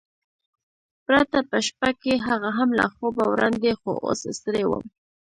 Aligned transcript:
پرته 1.05 1.37
په 1.49 1.57
شپه 1.67 1.89
کې، 2.01 2.13
هغه 2.27 2.49
هم 2.57 2.69
له 2.79 2.85
خوبه 2.93 3.23
وړاندې، 3.27 3.71
خو 3.79 3.91
اوس 4.05 4.21
ستړی 4.37 4.63
وم. 4.67 4.85